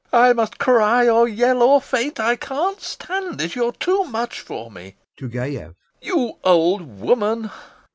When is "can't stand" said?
2.35-3.39